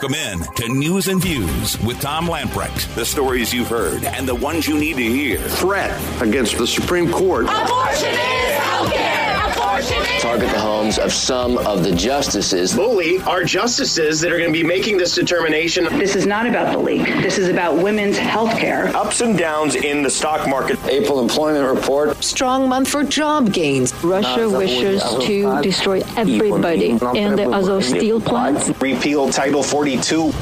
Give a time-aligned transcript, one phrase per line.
[0.00, 2.94] Welcome in to News and Views with Tom Lamprecht.
[2.94, 5.40] The stories you've heard and the ones you need to hear.
[5.40, 5.90] Threat
[6.22, 7.46] against the Supreme Court.
[7.46, 8.06] Abortion is healthcare.
[8.06, 8.57] Abortion is
[10.20, 12.74] target the homes of some of the justices.
[12.74, 15.84] Bully our justices that are going to be making this determination.
[15.98, 17.04] This is not about the leak.
[17.22, 18.88] This is about women's health care.
[18.96, 20.78] Ups and downs in the stock market.
[20.86, 22.22] April employment report.
[22.22, 23.92] Strong month for job gains.
[24.02, 28.80] Russia wishes to destroy everybody in the Azov steel plant.
[28.80, 30.32] Repeal Title 42.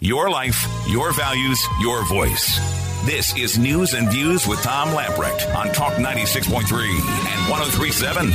[0.00, 2.58] Your life, your values, your voice.
[3.06, 6.88] This is News and Views with Tom Lamprecht on Talk 96.3
[7.23, 8.32] and 1037.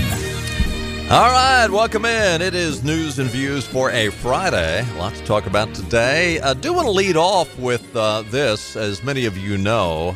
[1.12, 2.44] All right, welcome in.
[2.44, 4.88] It is News and Views for a Friday.
[4.88, 6.40] A lot to talk about today.
[6.40, 8.76] I do want to lead off with uh, this.
[8.76, 10.16] As many of you know,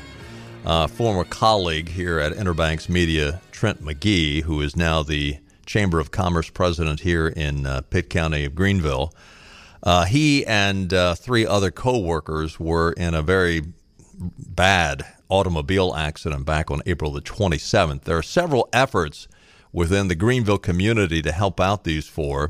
[0.64, 6.00] uh, former colleague here at Inner Banks Media, Trent McGee, who is now the Chamber
[6.00, 9.12] of Commerce president here in uh, Pitt County of Greenville,
[9.82, 13.64] uh, he and uh, three other co workers were in a very
[14.38, 18.04] bad automobile accident back on April the 27th.
[18.04, 19.28] There are several efforts
[19.72, 22.50] within the Greenville community to help out these four.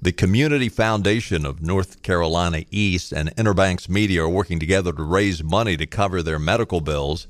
[0.00, 5.02] The Community Foundation of North Carolina East and Inner Banks Media are working together to
[5.02, 7.26] raise money to cover their medical bills.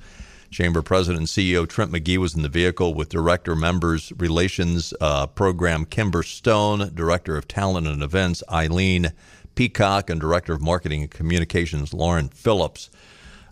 [0.50, 5.26] Chamber President and CEO Trent McGee was in the vehicle with Director Members Relations uh,
[5.28, 9.14] Program Kimber Stone, Director of Talent and Events Eileen
[9.54, 12.90] Peacock, and Director of Marketing and Communications Lauren Phillips.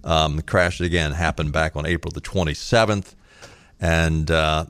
[0.04, 3.14] Um, the crash again happened back on April the 27th,
[3.80, 4.66] and uh,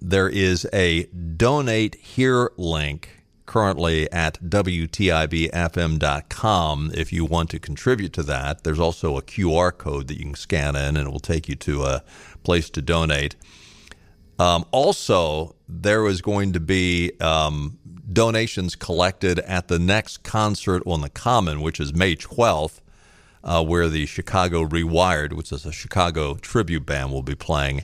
[0.00, 4.90] there is a donate here link currently at WTIBFM.com
[6.94, 8.62] if you want to contribute to that.
[8.62, 11.56] There's also a QR code that you can scan in, and it will take you
[11.56, 12.04] to a
[12.44, 13.34] place to donate.
[14.38, 17.76] Um, also, there is going to be um,
[18.12, 22.79] donations collected at the next concert on the Common, which is May 12th
[23.42, 27.82] uh, where the Chicago Rewired, which is a Chicago tribute band, will be playing.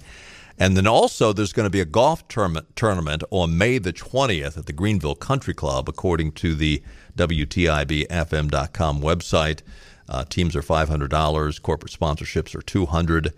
[0.58, 4.56] And then also, there's going to be a golf tournament, tournament on May the 20th
[4.56, 6.82] at the Greenville Country Club, according to the
[7.16, 9.60] WTIBFM.com website.
[10.08, 13.34] Uh, teams are $500, corporate sponsorships are 200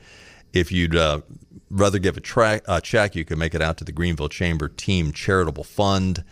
[0.52, 1.22] If you'd uh,
[1.70, 4.68] rather give a, tra- a check, you can make it out to the Greenville Chamber
[4.68, 6.24] Team Charitable Fund.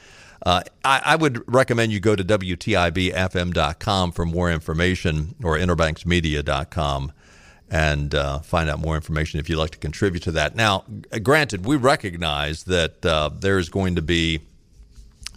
[0.44, 7.12] Uh, I, I, would recommend you go to WTIBFM.com for more information or innerbanksmedia.com
[7.70, 10.54] and uh, find out more information if you'd like to contribute to that.
[10.54, 10.84] Now,
[11.22, 14.40] granted, we recognize that uh, there's going to be,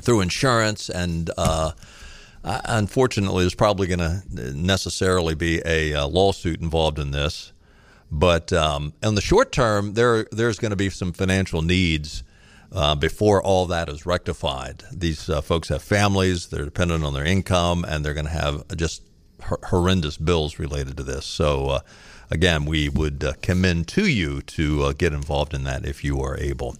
[0.01, 1.71] through insurance and uh,
[2.43, 4.23] unfortunately, there's probably going to
[4.53, 7.51] necessarily be a, a, lawsuit involved in this.
[8.11, 12.23] But um, in the short term, there there's going to be some financial needs
[12.71, 14.83] uh, before all that is rectified.
[14.91, 18.67] These uh, folks have families, they're dependent on their income, and they're going to have
[18.75, 19.03] just
[19.41, 21.25] horrendous bills related to this.
[21.25, 21.79] So, uh,
[22.29, 26.37] again, we would uh, commend to you to get involved in that if you are
[26.37, 26.75] able.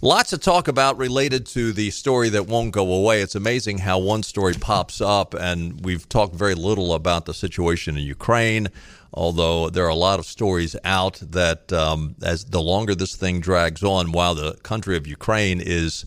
[0.00, 3.20] Lots of talk about related to the story that won't go away.
[3.20, 7.96] It's amazing how one story pops up, and we've talked very little about the situation
[7.96, 8.68] in Ukraine
[9.12, 13.40] although there are a lot of stories out that um, as the longer this thing
[13.40, 16.04] drags on, while the country of Ukraine is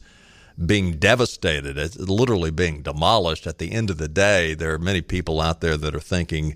[0.63, 5.01] being devastated, it's literally being demolished, at the end of the day, there are many
[5.01, 6.55] people out there that are thinking,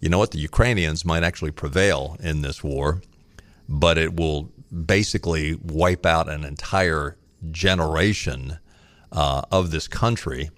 [0.00, 3.00] you know what, the Ukrainians might actually prevail in this war,
[3.68, 7.16] but it will basically wipe out an entire
[7.50, 8.58] generation
[9.12, 10.50] uh, of this country.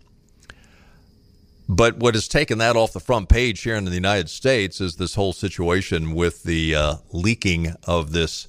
[1.69, 4.97] But what has taken that off the front page here in the United States is
[4.97, 8.49] this whole situation with the uh, leaking of this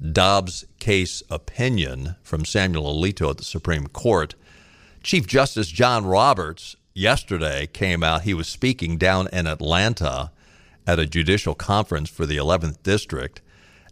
[0.00, 4.34] Dobbs case opinion from Samuel Alito at the Supreme Court.
[5.02, 8.22] Chief Justice John Roberts yesterday came out.
[8.22, 10.30] He was speaking down in Atlanta
[10.86, 13.40] at a judicial conference for the 11th District.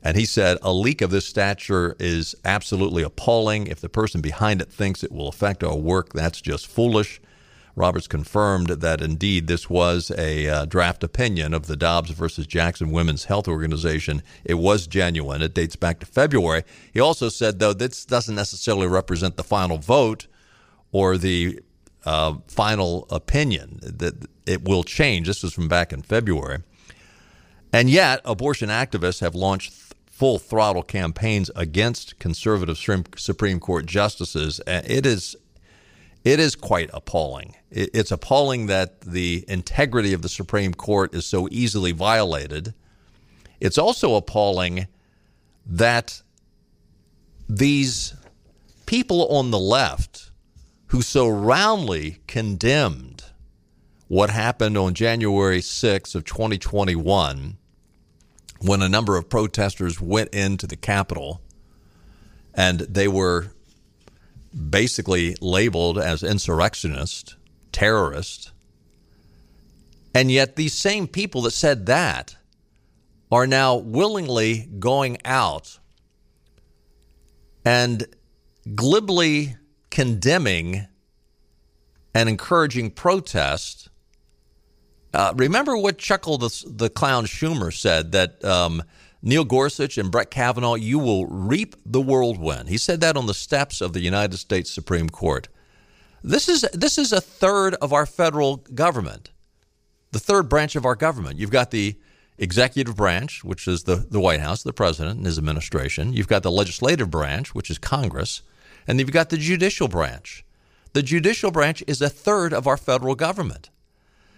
[0.06, 3.66] And he said a leak of this stature is absolutely appalling.
[3.66, 7.20] If the person behind it thinks it will affect our work, that's just foolish.
[7.74, 12.92] Roberts confirmed that indeed this was a uh, draft opinion of the Dobbs versus Jackson
[12.92, 14.22] Women's Health Organization.
[14.44, 15.42] It was genuine.
[15.42, 16.62] It dates back to February.
[16.94, 20.28] He also said, though, this doesn't necessarily represent the final vote
[20.92, 21.58] or the
[22.04, 25.26] uh, final opinion, that it will change.
[25.26, 26.62] This was from back in February.
[27.72, 29.72] And yet, abortion activists have launched
[30.16, 32.78] full throttle campaigns against conservative
[33.18, 34.60] Supreme Court justices.
[34.66, 35.36] Uh, it is
[36.24, 37.54] it is quite appalling.
[37.70, 42.72] It's appalling that the integrity of the Supreme Court is so easily violated.
[43.60, 44.88] It's also appalling
[45.66, 46.22] that
[47.46, 48.14] these
[48.86, 50.30] people on the left
[50.86, 53.22] who so roundly condemned
[54.08, 57.58] what happened on January 6th of 2021
[58.60, 61.40] when a number of protesters went into the Capitol
[62.54, 63.52] and they were
[64.70, 67.36] basically labeled as insurrectionists,
[67.72, 68.52] terrorists.
[70.14, 72.36] And yet, these same people that said that
[73.30, 75.78] are now willingly going out
[77.64, 78.06] and
[78.74, 79.56] glibly
[79.90, 80.86] condemning
[82.14, 83.90] and encouraging protest.
[85.16, 88.82] Uh, remember what Chuckle the, the Clown Schumer said that um,
[89.22, 92.68] Neil Gorsuch and Brett Kavanaugh, you will reap the whirlwind.
[92.68, 95.48] He said that on the steps of the United States Supreme Court.
[96.22, 99.30] This is this is a third of our federal government,
[100.12, 101.38] the third branch of our government.
[101.38, 101.96] You've got the
[102.36, 106.12] executive branch, which is the, the White House, the president and his administration.
[106.12, 108.42] You've got the legislative branch, which is Congress,
[108.86, 110.44] and you've got the judicial branch.
[110.92, 113.70] The judicial branch is a third of our federal government.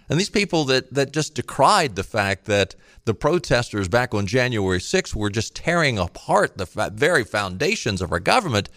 [0.09, 2.75] And these people that, that just decried the fact that
[3.05, 8.19] the protesters back on January 6th were just tearing apart the very foundations of our
[8.19, 8.69] government,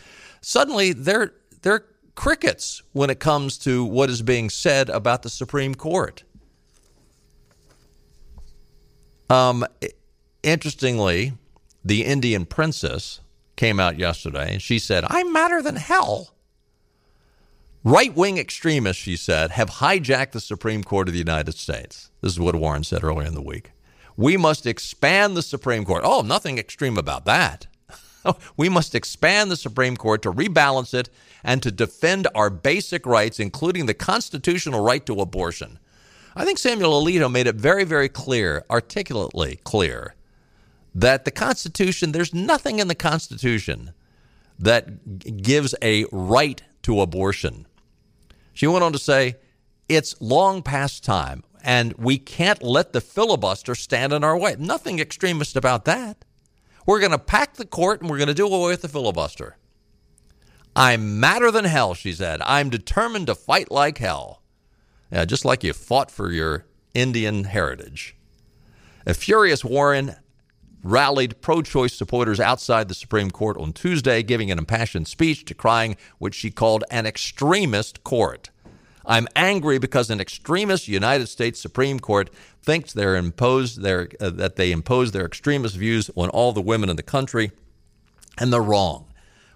[0.42, 1.32] suddenly they're,
[1.62, 6.22] they're crickets when it comes to what is being said about the Supreme Court.
[9.30, 9.64] Um,
[10.42, 11.32] interestingly,
[11.82, 13.20] the Indian princess
[13.56, 16.34] came out yesterday and she said, I'm madder than hell.
[17.84, 22.10] Right wing extremists, she said, have hijacked the Supreme Court of the United States.
[22.20, 23.72] This is what Warren said earlier in the week.
[24.16, 26.02] We must expand the Supreme Court.
[26.04, 27.66] Oh, nothing extreme about that.
[28.56, 31.08] we must expand the Supreme Court to rebalance it
[31.42, 35.80] and to defend our basic rights, including the constitutional right to abortion.
[36.36, 40.14] I think Samuel Alito made it very, very clear, articulately clear,
[40.94, 43.92] that the Constitution, there's nothing in the Constitution
[44.58, 47.66] that gives a right to abortion.
[48.52, 49.36] She went on to say,
[49.88, 54.56] it's long past time, and we can't let the filibuster stand in our way.
[54.58, 56.24] Nothing extremist about that.
[56.86, 59.56] We're going to pack the court and we're going to do away with the filibuster.
[60.74, 62.40] I'm madder than hell, she said.
[62.42, 64.42] I'm determined to fight like hell.
[65.10, 66.64] Yeah, just like you fought for your
[66.94, 68.16] Indian heritage.
[69.06, 70.16] A furious Warren
[70.82, 75.96] rallied pro choice supporters outside the Supreme Court on Tuesday, giving an impassioned speech decrying
[76.18, 78.50] what she called an extremist court.
[79.04, 82.30] I'm angry because an extremist United States Supreme Court
[82.62, 86.88] thinks they're imposed their, uh, that they impose their extremist views on all the women
[86.88, 87.50] in the country,
[88.38, 89.06] and they're wrong.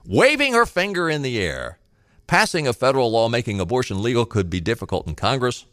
[0.04, 1.78] Waving her finger in the air,
[2.26, 5.64] Passing a federal law making abortion legal could be difficult in Congress.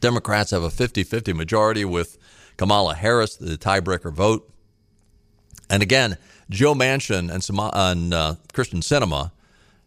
[0.00, 2.16] Democrats have a 50 50 majority with
[2.56, 4.48] Kamala Harris, the tiebreaker vote.
[5.70, 6.18] And again,
[6.50, 9.30] Joe Manchin and, some, and uh, Kyrsten Sinema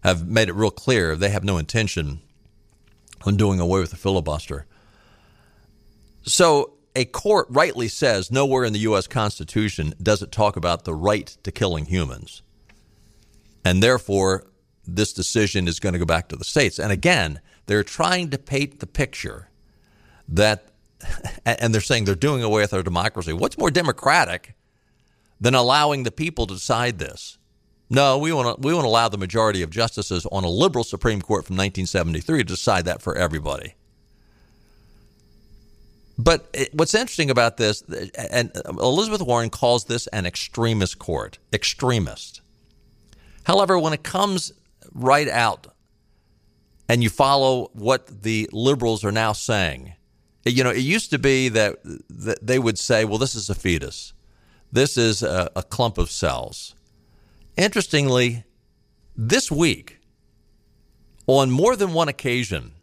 [0.03, 2.21] have made it real clear they have no intention
[3.25, 4.65] on doing away with the filibuster.
[6.23, 9.07] So a court rightly says nowhere in the U.S.
[9.07, 12.41] Constitution does it talk about the right to killing humans.
[13.63, 14.47] And therefore,
[14.85, 16.79] this decision is going to go back to the states.
[16.79, 19.49] And again, they're trying to paint the picture
[20.27, 20.71] that,
[21.45, 23.33] and they're saying they're doing away with our democracy.
[23.33, 24.55] What's more democratic
[25.39, 27.37] than allowing the people to decide this?
[27.89, 30.83] No, we want to we want to allow the majority of justices on a liberal
[30.83, 33.75] Supreme Court from 1973 to decide that for everybody.
[36.17, 40.99] But eh, what's interesting about this, eh, and eh, Elizabeth Warren calls this an extremist
[40.99, 42.41] court, extremist.
[43.45, 44.51] However, when it comes
[44.93, 45.67] right out
[46.89, 49.93] and you follow what the liberals are now saying.
[50.45, 51.77] You know, it used to be that
[52.41, 54.13] they would say, well, this is a fetus.
[54.77, 56.75] This is a, a clump of cells.
[57.57, 58.43] Interestingly,
[59.15, 59.97] this week,
[61.25, 62.73] on more than one occasion,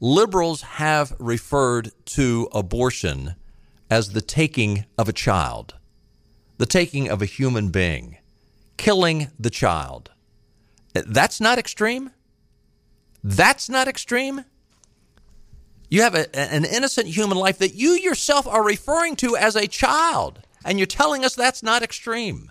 [0.00, 3.34] liberals have referred to abortion
[3.90, 5.74] as the taking of a child,
[6.56, 8.16] the taking of a human being,
[8.78, 10.10] killing the child.
[10.94, 12.12] That's not extreme.
[13.22, 14.46] That's not extreme.
[15.90, 19.66] You have a, an innocent human life that you yourself are referring to as a
[19.66, 22.50] child, and you're telling us that's not extreme.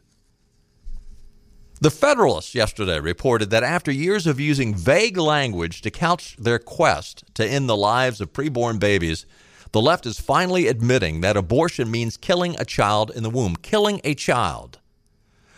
[1.81, 7.23] The Federalist yesterday reported that after years of using vague language to couch their quest
[7.35, 9.25] to end the lives of preborn babies,
[9.71, 14.01] the left is finally admitting that abortion means killing a child in the womb, killing
[14.03, 14.79] a child.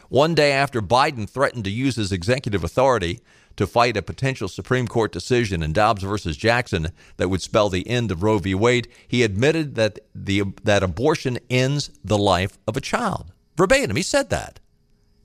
[0.10, 3.22] One day after Biden threatened to use his executive authority
[3.58, 7.88] to fight a potential Supreme Court decision in Dobbs versus Jackson that would spell the
[7.88, 8.56] end of Roe v.
[8.56, 13.32] Wade, he admitted that the that abortion ends the life of a child.
[13.58, 14.60] Verbatim, he said that.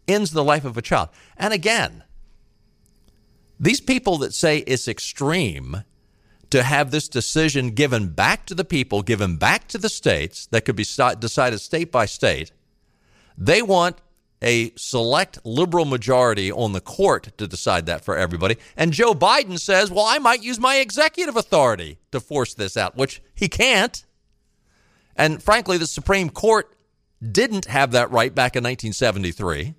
[0.08, 1.08] Ends the life of a child.
[1.36, 2.04] And again,
[3.58, 5.84] these people that say it's extreme
[6.50, 10.64] to have this decision given back to the people, given back to the states that
[10.64, 12.52] could be decided state by state.
[13.36, 14.00] They want
[14.42, 18.56] a select liberal majority on the court to decide that for everybody.
[18.76, 22.96] And Joe Biden says, well, I might use my executive authority to force this out,
[22.96, 24.04] which he can't.
[25.16, 26.70] And frankly, the Supreme Court
[27.22, 29.74] didn't have that right back in 1973.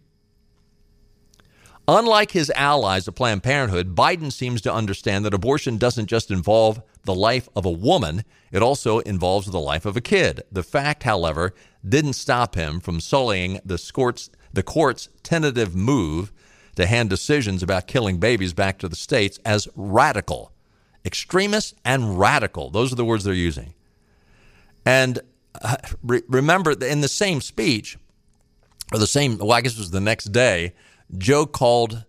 [1.90, 6.82] Unlike his allies at Planned Parenthood, Biden seems to understand that abortion doesn't just involve
[7.06, 10.44] the life of a woman, it also involves the life of a kid.
[10.52, 11.54] The fact, however,
[11.88, 16.32] didn't stop him from sullying the court's, the court's tentative move
[16.75, 20.51] to hand decisions about killing babies back to the states as radical.
[21.06, 22.70] Extremist and radical.
[22.70, 23.74] Those are the words they're using.
[24.86, 25.20] And
[25.62, 27.98] uh, re- remember, in the same speech,
[28.94, 30.74] or the same, well, I guess it was the next day,
[31.18, 32.06] Joe called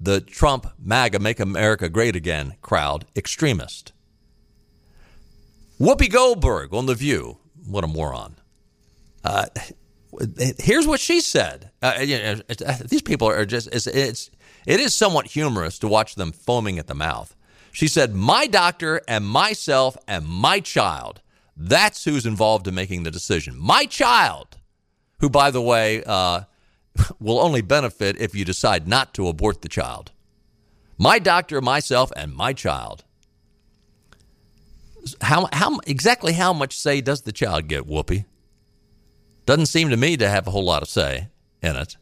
[0.00, 3.92] the Trump MAGA Make America Great Again crowd extremist.
[5.80, 8.36] Whoopi Goldberg on The View, what a moron.
[9.24, 9.46] Uh,
[10.58, 11.70] here's what she said.
[11.82, 12.34] Uh, you know,
[12.86, 14.30] these people are just, it's, it's,
[14.66, 17.34] it is somewhat humorous to watch them foaming at the mouth.
[17.72, 21.20] She said, My doctor and myself and my child,
[21.56, 23.56] that's who's involved in making the decision.
[23.58, 24.58] My child,
[25.20, 26.42] who, by the way, uh,
[27.20, 30.12] will only benefit if you decide not to abort the child.
[30.96, 33.04] My doctor, myself, and my child.
[35.20, 38.24] How, how exactly how much say does the child get, Whoopi?
[39.48, 41.28] Doesn't seem to me to have a whole lot of say
[41.62, 41.96] in it.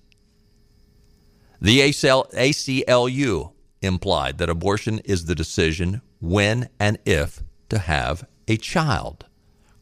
[1.61, 9.26] The ACLU implied that abortion is the decision when and if to have a child.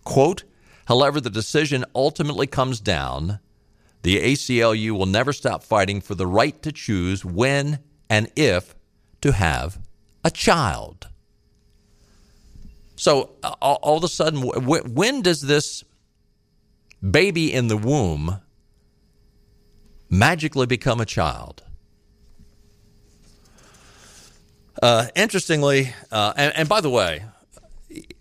[0.04, 0.44] Quote,
[0.88, 3.38] however, the decision ultimately comes down
[4.02, 7.78] the ACLU will never stop fighting for the right to choose when
[8.10, 8.74] and if
[9.22, 9.78] to have
[10.22, 11.08] a child.
[12.96, 15.82] So all of a sudden, when does this
[17.10, 18.40] baby in the womb
[20.08, 21.62] magically become a child?
[24.82, 27.24] Uh, interestingly, uh, and, and, by the way,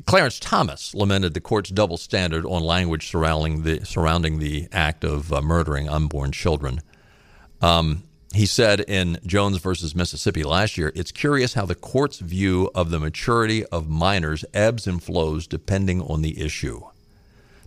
[0.06, 5.34] Clarence Thomas lamented the court's double standard on language surrounding the surrounding the act of
[5.34, 6.82] uh, murdering unborn children.
[7.62, 12.70] Um, he said in Jones versus Mississippi last year, it's curious how the court's view
[12.74, 16.82] of the maturity of minors ebbs and flows depending on the issue.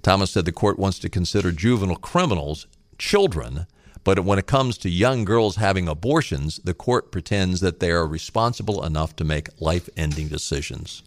[0.07, 3.67] Thomas said the court wants to consider juvenile criminals children,
[4.05, 8.07] but when it comes to young girls having abortions, the court pretends that they are
[8.07, 11.03] responsible enough to make life ending decisions.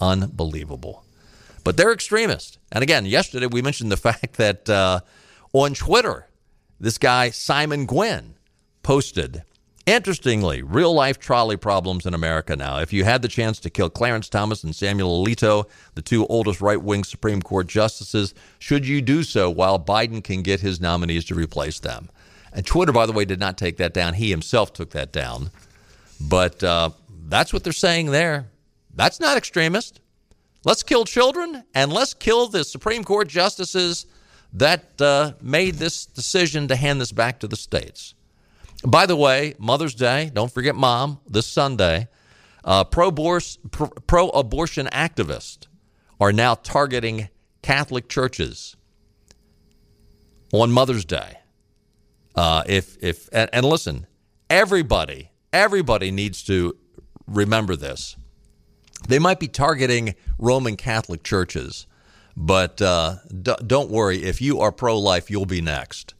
[0.00, 1.04] Unbelievable.
[1.62, 2.58] But they're extremists.
[2.72, 5.02] And again, yesterday we mentioned the fact that uh,
[5.52, 6.26] on Twitter,
[6.80, 8.34] this guy, Simon Gwynn,
[8.82, 9.44] posted
[9.90, 12.78] Interestingly, real life trolley problems in America now.
[12.78, 16.60] If you had the chance to kill Clarence Thomas and Samuel Alito, the two oldest
[16.60, 21.24] right wing Supreme Court justices, should you do so while Biden can get his nominees
[21.24, 22.08] to replace them?
[22.52, 24.14] And Twitter, by the way, did not take that down.
[24.14, 25.50] He himself took that down.
[26.20, 26.90] But uh,
[27.26, 28.46] that's what they're saying there.
[28.94, 30.00] That's not extremist.
[30.64, 34.06] Let's kill children and let's kill the Supreme Court justices
[34.52, 38.14] that uh, made this decision to hand this back to the states.
[38.86, 42.08] By the way, Mother's Day, don't forget mom, this Sunday,
[42.64, 45.66] uh, pro abortion activists
[46.20, 47.28] are now targeting
[47.62, 48.76] Catholic churches
[50.52, 51.38] on Mother's Day.
[52.34, 54.06] Uh, if if and, and listen,
[54.48, 56.76] everybody everybody needs to
[57.26, 58.16] remember this.
[59.08, 61.86] They might be targeting Roman Catholic churches,
[62.36, 64.22] but uh, d- don't worry.
[64.22, 66.14] If you are pro life, you'll be next.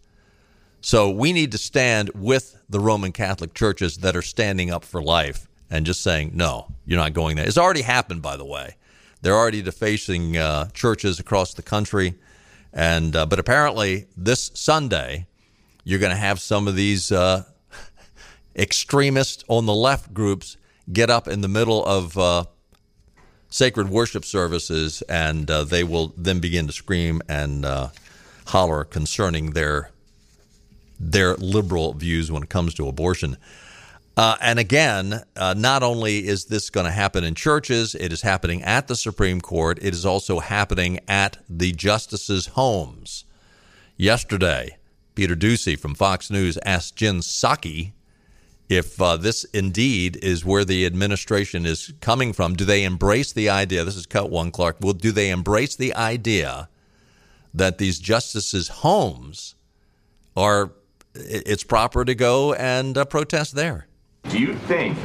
[0.81, 5.03] So we need to stand with the Roman Catholic churches that are standing up for
[5.03, 7.47] life and just saying, no, you're not going there.
[7.47, 8.77] It's already happened, by the way.
[9.23, 12.15] They're already defacing uh, churches across the country.
[12.73, 15.27] And, uh, but apparently, this Sunday,
[15.85, 17.45] you're going to have some of these uh,
[18.57, 20.57] extremists on the left groups
[20.91, 22.45] get up in the middle of uh,
[23.51, 27.89] sacred worship services, and uh, they will then begin to scream and uh,
[28.47, 29.91] holler concerning their
[31.01, 33.39] their liberal views when it comes to abortion.
[34.17, 38.21] Uh, and again, uh, not only is this going to happen in churches, it is
[38.21, 39.79] happening at the Supreme Court.
[39.81, 43.25] It is also happening at the justices' homes.
[43.97, 44.77] Yesterday,
[45.15, 47.93] Peter Doocy from Fox News asked Jen Psaki
[48.69, 52.55] if uh, this indeed is where the administration is coming from.
[52.55, 53.85] Do they embrace the idea?
[53.85, 54.77] This is cut one, Clark.
[54.81, 56.69] Well, do they embrace the idea
[57.53, 59.57] that these justices' homes
[60.37, 60.73] are
[61.15, 63.87] it's proper to go and uh, protest there?
[64.29, 64.97] Do you think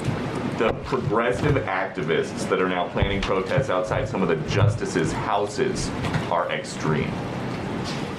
[0.57, 5.89] the progressive activists that are now planning protests outside some of the justices' houses
[6.31, 7.11] are extreme.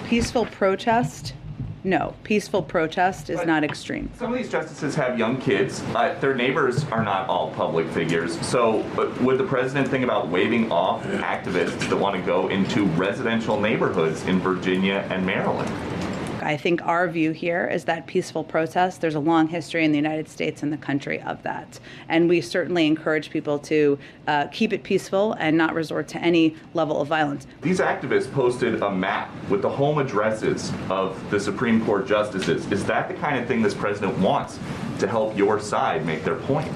[0.07, 1.33] Peaceful protest?
[1.83, 4.11] No, peaceful protest is not extreme.
[4.19, 5.83] Some of these justices have young kids.
[5.95, 8.39] Uh, their neighbors are not all public figures.
[8.45, 12.85] So, uh, would the president think about waving off activists that want to go into
[12.97, 15.71] residential neighborhoods in Virginia and Maryland?
[16.43, 19.97] I think our view here is that peaceful protest, there's a long history in the
[19.97, 21.81] United States and the country of that.
[22.09, 26.55] And we certainly encourage people to uh, keep it peaceful and not resort to any
[26.75, 27.47] level of violence.
[27.63, 32.71] These activists posted a map with the home addresses of the Supreme Court justices.
[32.71, 34.59] Is that the kind of thing this president wants
[34.99, 36.71] to help your side make their point?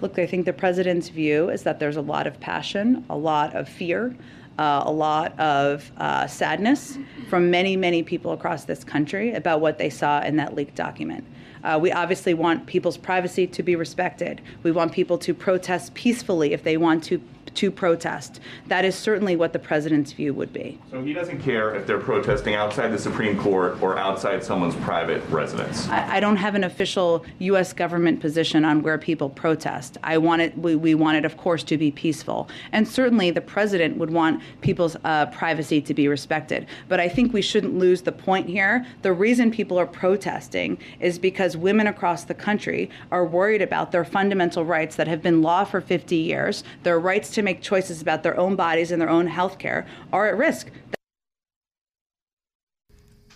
[0.00, 3.54] Look, I think the president's view is that there's a lot of passion, a lot
[3.54, 4.14] of fear,
[4.58, 6.98] uh, a lot of uh, sadness
[7.28, 11.24] from many, many people across this country about what they saw in that leaked document.
[11.64, 14.40] Uh, we obviously want people's privacy to be respected.
[14.62, 17.20] We want people to protest peacefully if they want to
[17.56, 18.40] to protest.
[18.66, 20.78] That is certainly what the president's view would be.
[20.90, 25.22] So he doesn't care if they're protesting outside the Supreme Court or outside someone's private
[25.30, 25.88] residence.
[25.88, 27.72] I, I don't have an official U.S.
[27.72, 29.98] government position on where people protest.
[30.02, 30.56] I want it.
[30.58, 34.42] We, we want it, of course, to be peaceful, and certainly the president would want
[34.60, 36.66] people's uh, privacy to be respected.
[36.88, 38.86] But I think we shouldn't lose the point here.
[39.02, 44.04] The reason people are protesting is because women across the country are worried about their
[44.04, 48.22] fundamental rights that have been law for 50 years, their rights to make choices about
[48.22, 50.70] their own bodies and their own health care are at risk.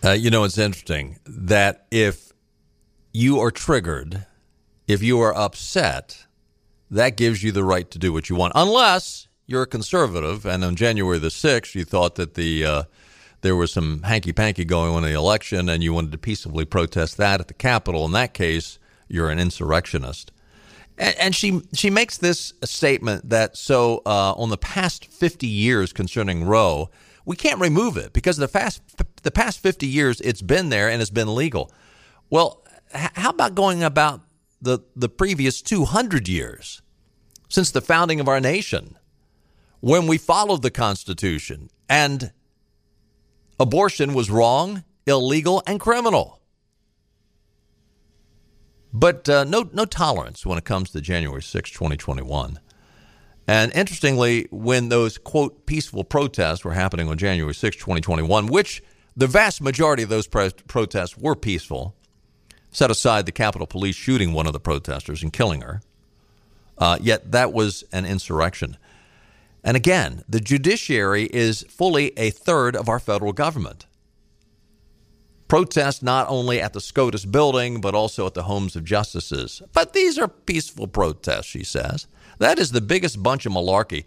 [0.05, 2.33] Uh, you know, it's interesting that if
[3.13, 4.27] you are triggered,
[4.89, 6.27] if you are upset,
[6.91, 10.45] that gives you the right to do what you want, unless you're a conservative.
[10.45, 12.83] And on January the 6th, you thought that the uh,
[13.43, 16.65] there was some hanky panky going on in the election and you wanted to peaceably
[16.65, 18.05] protest that at the Capitol.
[18.05, 20.31] In that case, you're an insurrectionist.
[21.01, 26.45] And, she she makes this statement that so uh, on the past 50 years concerning
[26.45, 26.91] Roe,
[27.25, 28.83] we can't remove it because the past
[29.23, 31.73] the past 50 years it's been there and it's been legal.
[32.29, 34.21] Well, how about going about
[34.61, 36.83] the the previous 200 years
[37.49, 38.99] since the founding of our nation
[39.81, 42.31] when we followed the Constitution and
[43.59, 46.40] abortion was wrong, illegal, and criminal?
[48.93, 52.59] But uh, no, no tolerance when it comes to January 6, 2021.
[53.47, 58.83] And interestingly, when those, quote, peaceful protests were happening on January 6, 2021, which
[59.17, 61.95] the vast majority of those pre- protests were peaceful,
[62.71, 65.83] set aside the Capitol Police shooting one of the protesters and killing her,
[66.79, 68.77] uh, yet that was an insurrection.
[69.63, 73.87] And again, the judiciary is fully a third of our federal government
[75.51, 79.61] protest not only at the SCOTUS building, but also at the homes of justices.
[79.73, 82.07] But these are peaceful protests, she says.
[82.39, 84.05] That is the biggest bunch of malarkey.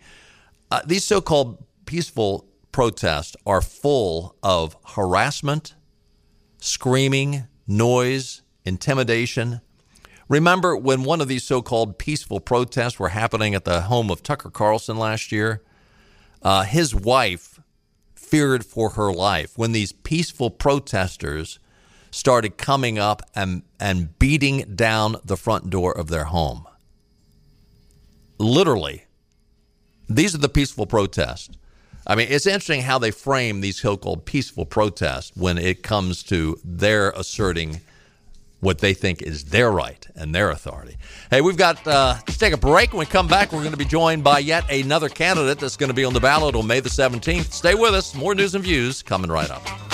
[0.72, 5.76] Uh, these so called peaceful protests are full of harassment,
[6.60, 9.60] screaming, noise, intimidation.
[10.30, 14.24] Remember when one of these so called peaceful protests were happening at the home of
[14.24, 15.62] Tucker Carlson last year?
[16.42, 17.53] Uh, his wife
[18.34, 21.60] feared for her life when these peaceful protesters
[22.10, 26.66] started coming up and, and beating down the front door of their home.
[28.40, 29.06] Literally,
[30.10, 31.56] these are the peaceful protests.
[32.08, 36.24] I mean, it's interesting how they frame these so called peaceful protests when it comes
[36.24, 37.82] to their asserting
[38.64, 40.98] what they think is their right and their authority.
[41.30, 42.94] Hey, we've got uh, to take a break.
[42.94, 45.90] When we come back, we're going to be joined by yet another candidate that's going
[45.90, 47.52] to be on the ballot on May the 17th.
[47.52, 48.16] Stay with us.
[48.16, 49.93] More news and views coming right up.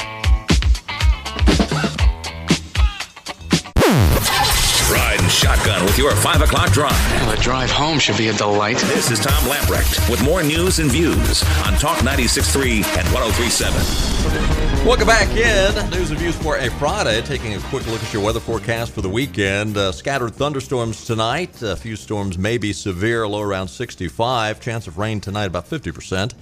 [5.29, 6.91] Shotgun with your 5 o'clock drive.
[6.91, 8.77] Well, the drive home should be a delight.
[8.77, 14.85] This is Tom Lamprecht with more news and views on Talk 96.3 and 103.7.
[14.85, 15.89] Welcome back in.
[15.91, 17.21] News and views for a Friday.
[17.21, 19.77] Taking a quick look at your weather forecast for the weekend.
[19.77, 21.61] Uh, scattered thunderstorms tonight.
[21.61, 24.59] A few storms may be severe, low around 65.
[24.59, 26.33] Chance of rain tonight about 50%.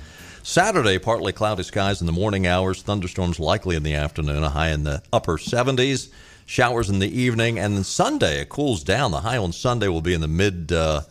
[0.43, 2.82] Saturday, partly cloudy skies in the morning hours.
[2.82, 6.10] Thunderstorms likely in the afternoon, a high in the upper 70s
[6.47, 9.12] showers in the evening, and then Sunday it cools down.
[9.12, 10.71] The high on Sunday will be in the mid.
[10.71, 11.01] Uh,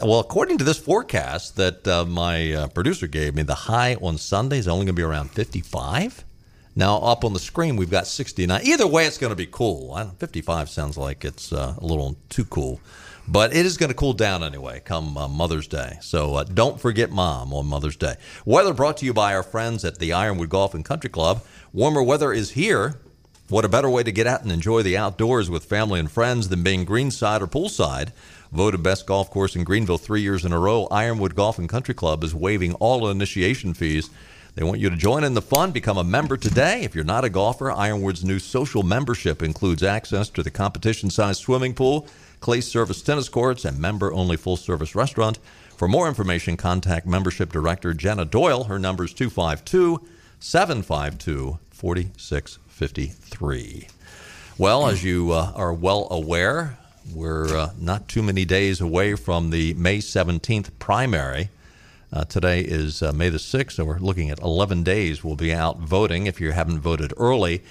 [0.00, 4.16] well, according to this forecast that uh, my uh, producer gave me, the high on
[4.16, 6.24] Sunday is only going to be around 55.
[6.76, 8.60] Now, up on the screen, we've got 69.
[8.62, 9.96] Either way, it's going to be cool.
[10.18, 12.80] 55 sounds like it's uh, a little too cool.
[13.26, 15.98] But it is going to cool down anyway come uh, Mother's Day.
[16.00, 18.14] So uh, don't forget mom on Mother's Day.
[18.46, 21.42] Weather brought to you by our friends at the Ironwood Golf and Country Club.
[21.72, 23.00] Warmer weather is here.
[23.50, 26.50] What a better way to get out and enjoy the outdoors with family and friends
[26.50, 28.12] than being greenside or poolside.
[28.52, 31.94] Voted best golf course in Greenville three years in a row, Ironwood Golf and Country
[31.94, 34.10] Club is waiving all initiation fees.
[34.54, 35.70] They want you to join in the fun.
[35.70, 36.82] Become a member today.
[36.82, 41.40] If you're not a golfer, Ironwood's new social membership includes access to the competition sized
[41.40, 42.06] swimming pool,
[42.40, 45.38] clay service tennis courts, and member only full service restaurant.
[45.74, 48.64] For more information, contact membership director Jenna Doyle.
[48.64, 50.06] Her number is 252
[50.38, 51.58] 752
[52.78, 53.88] 4653.
[54.56, 56.78] Well, as you uh, are well aware,
[57.12, 61.48] we're uh, not too many days away from the May 17th primary.
[62.12, 65.24] Uh, today is uh, May the 6th, so we're looking at 11 days.
[65.24, 67.64] We'll be out voting if you haven't voted early.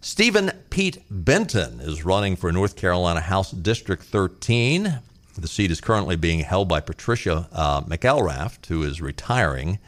[0.00, 5.00] Stephen Pete Benton is running for North Carolina House District 13.
[5.36, 9.80] The seat is currently being held by Patricia uh, McElraft, who is retiring.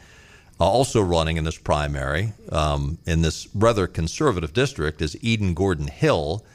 [0.59, 5.87] Uh, also running in this primary um, in this rather conservative district is Eden Gordon
[5.87, 6.45] Hill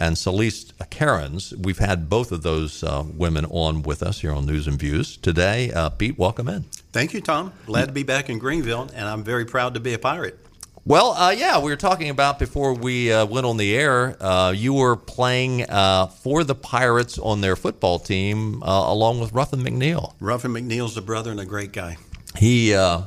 [0.00, 1.52] and Celeste Cairns.
[1.56, 5.16] We've had both of those uh, women on with us here on News and Views
[5.16, 5.70] today.
[5.72, 6.62] Uh, Pete, welcome in.
[6.92, 7.52] Thank you, Tom.
[7.66, 10.38] Glad to be back in Greenville, and I'm very proud to be a pirate.
[10.86, 14.16] Well, uh, yeah, we were talking about before we uh, went on the air.
[14.20, 19.32] Uh, you were playing uh, for the Pirates on their football team uh, along with
[19.32, 20.12] Ruffin McNeill.
[20.20, 21.96] Ruffin McNeill's a brother and a great guy.
[22.36, 23.02] He uh,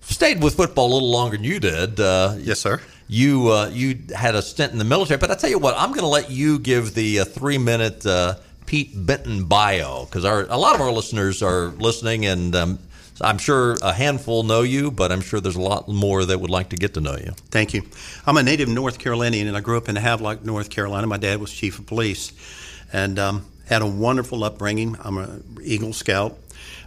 [0.00, 1.98] stayed with football a little longer than you did.
[1.98, 2.80] yes, sir.
[3.08, 6.02] You you had a stint in the military, but I tell you what, I'm going
[6.02, 8.06] to let you give the three minute
[8.66, 12.54] Pete Benton bio because a lot of our listeners are listening and.
[12.54, 12.78] Um,
[13.22, 16.50] I'm sure a handful know you, but I'm sure there's a lot more that would
[16.50, 17.32] like to get to know you.
[17.50, 17.82] Thank you.
[18.26, 21.06] I'm a native North Carolinian, and I grew up in Havelock, North Carolina.
[21.06, 22.32] My dad was chief of police,
[22.92, 24.96] and um, had a wonderful upbringing.
[25.00, 26.38] I'm an Eagle Scout.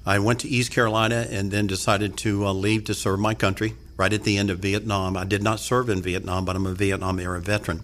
[0.05, 3.75] I went to East Carolina and then decided to uh, leave to serve my country
[3.95, 5.15] right at the end of Vietnam.
[5.15, 7.83] I did not serve in Vietnam, but I'm a Vietnam era veteran.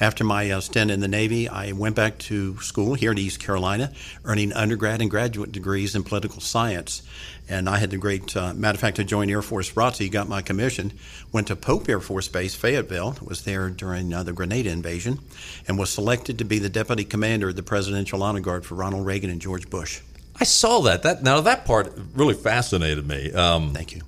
[0.00, 3.40] After my uh, stint in the Navy, I went back to school here in East
[3.40, 3.92] Carolina,
[4.24, 7.02] earning undergrad and graduate degrees in political science.
[7.48, 10.28] And I had the great, uh, matter of fact, I joined Air Force ROTC, got
[10.28, 10.92] my commission,
[11.32, 15.18] went to Pope Air Force Base, Fayetteville, was there during uh, the Grenada invasion,
[15.66, 19.04] and was selected to be the deputy commander of the Presidential Honor Guard for Ronald
[19.04, 20.00] Reagan and George Bush.
[20.40, 21.02] I saw that.
[21.02, 23.32] That now that part really fascinated me.
[23.32, 24.02] Um, Thank you.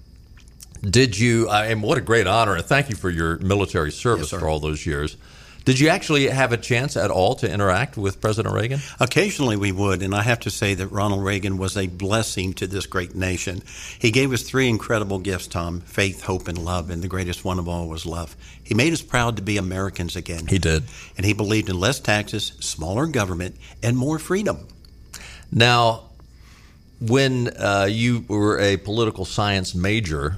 [0.82, 1.48] Did you?
[1.48, 4.48] I and what a great honor, and thank you for your military service yes, for
[4.48, 5.16] all those years.
[5.64, 8.80] Did you actually have a chance at all to interact with President Reagan?
[8.98, 12.66] Occasionally we would, and I have to say that Ronald Reagan was a blessing to
[12.66, 13.62] this great nation.
[13.98, 17.58] He gave us three incredible gifts, Tom faith, hope, and love, and the greatest one
[17.58, 18.34] of all was love.
[18.64, 20.46] He made us proud to be Americans again.
[20.46, 20.84] He did.
[21.18, 24.66] And he believed in less taxes, smaller government, and more freedom.
[25.52, 26.09] Now,
[27.00, 30.36] when uh, you were a political science major,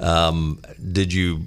[0.00, 0.60] um,
[0.92, 1.46] did you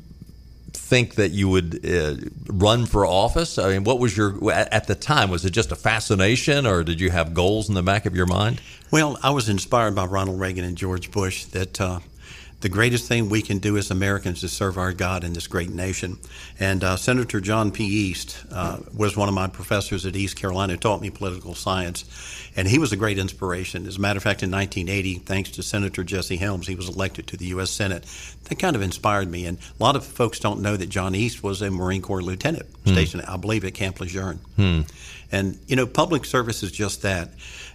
[0.74, 2.16] think that you would uh,
[2.48, 3.58] run for office?
[3.58, 5.30] I mean, what was your at the time?
[5.30, 8.26] Was it just a fascination, or did you have goals in the back of your
[8.26, 8.62] mind?
[8.90, 12.00] Well, I was inspired by Ronald Reagan and George Bush that uh,
[12.62, 15.72] the greatest thing we can do as Americans is serve our God in this great
[15.72, 16.20] nation.
[16.60, 17.86] And uh, Senator John P.
[17.86, 22.06] East uh, was one of my professors at East Carolina, who taught me political science,
[22.56, 23.88] and he was a great inspiration.
[23.88, 27.28] As a matter of fact, in 1980, thanks to Senator Jesse Helms, he was elected
[27.28, 27.72] to the U.S.
[27.72, 28.06] Senate.
[28.46, 29.46] That kind of inspired me.
[29.46, 32.68] And a lot of folks don't know that John East was a Marine Corps lieutenant
[32.86, 32.92] hmm.
[32.92, 34.40] stationed, I believe, at Camp Lejeune.
[34.56, 34.82] Hmm.
[35.32, 37.30] And, you know, public service is just that.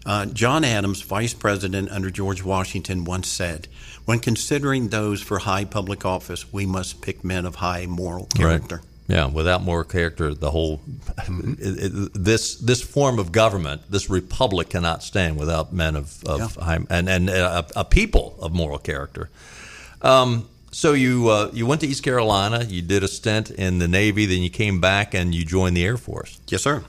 [0.04, 3.66] Uh, John Adams, vice president under George Washington, once said,
[4.06, 8.76] when considering those for high public office, we must pick men of high moral character.
[8.76, 8.84] Right.
[9.08, 10.80] Yeah, without moral character, the whole
[11.28, 16.40] it, it, this this form of government, this republic, cannot stand without men of, of
[16.40, 16.64] yeah.
[16.64, 19.30] high and and a, a, people of moral character.
[20.02, 23.88] Um, so you uh, you went to East Carolina, you did a stint in the
[23.88, 26.38] Navy, then you came back and you joined the Air Force.
[26.48, 26.84] Yes, sir.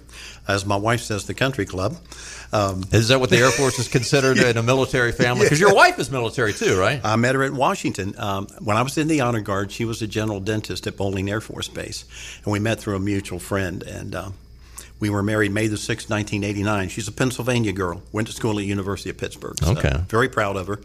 [0.46, 1.96] As my wife says, the country club.
[2.52, 5.46] Um, is that what the Air Force is considered in a military family?
[5.46, 7.00] Because your wife is military too, right?
[7.02, 8.14] I met her at Washington.
[8.18, 11.30] Um, when I was in the Honor Guard, she was a general dentist at Bolling
[11.30, 12.04] Air Force Base.
[12.44, 13.84] And we met through a mutual friend.
[13.84, 14.32] And uh,
[15.00, 16.90] we were married May the 6th, 1989.
[16.90, 19.58] She's a Pennsylvania girl, went to school at University of Pittsburgh.
[19.60, 20.04] So okay.
[20.10, 20.80] Very proud of her.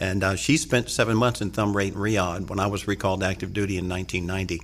[0.00, 3.52] And uh, she spent seven months in Thumrait Riyadh when I was recalled to active
[3.52, 4.62] duty in 1990.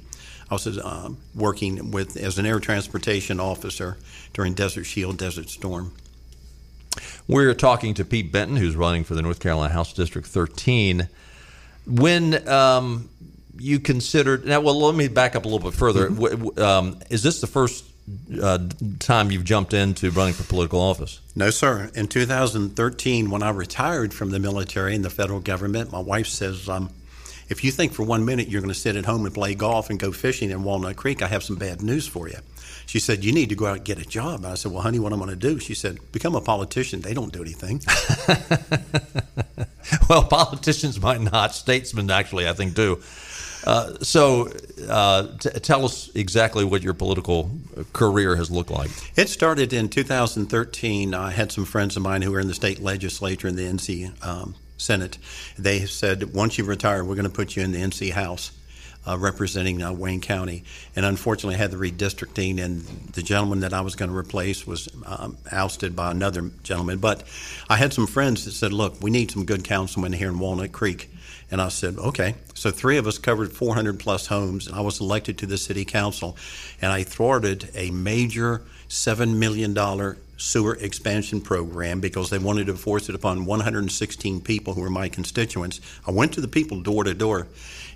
[0.50, 3.96] I was uh, working with as an air transportation officer
[4.32, 5.92] during Desert Shield, Desert Storm.
[7.26, 11.08] We're talking to Pete Benton, who's running for the North Carolina House District 13.
[11.86, 13.08] When um,
[13.58, 16.10] you considered now, well, let me back up a little bit further.
[16.10, 16.60] Mm-hmm.
[16.60, 17.84] Um, is this the first
[18.40, 18.58] uh,
[18.98, 21.20] time you've jumped into running for political office?
[21.34, 21.90] No, sir.
[21.94, 26.68] In 2013, when I retired from the military and the federal government, my wife says,
[26.68, 26.90] um,
[27.48, 29.90] If you think for one minute you're going to sit at home and play golf
[29.90, 32.38] and go fishing in Walnut Creek, I have some bad news for you.
[32.86, 34.44] She said, You need to go out and get a job.
[34.44, 35.58] And I said, Well, honey, what am I going to do?
[35.58, 37.00] She said, Become a politician.
[37.00, 37.80] They don't do anything.
[40.08, 43.00] well, politicians might not, statesmen actually, I think, do.
[43.64, 44.48] Uh, so,
[44.88, 47.50] uh, t- tell us exactly what your political
[47.92, 48.90] career has looked like.
[49.16, 51.14] It started in 2013.
[51.14, 54.24] I had some friends of mine who were in the state legislature and the NC
[54.24, 55.18] um, Senate.
[55.58, 58.52] They said, once you retire, we're going to put you in the NC House.
[59.06, 60.64] Uh, representing uh, Wayne County,
[60.96, 62.80] and unfortunately, I had the redistricting, and
[63.12, 67.00] the gentleman that I was going to replace was um, ousted by another gentleman.
[67.00, 67.22] But
[67.68, 70.72] I had some friends that said, "Look, we need some good councilmen here in Walnut
[70.72, 71.10] Creek."
[71.50, 72.34] And I said, okay.
[72.54, 75.84] So three of us covered 400 plus homes, and I was elected to the city
[75.84, 76.36] council.
[76.80, 83.08] And I thwarted a major $7 million sewer expansion program because they wanted to force
[83.08, 85.80] it upon 116 people who were my constituents.
[86.06, 87.46] I went to the people door to door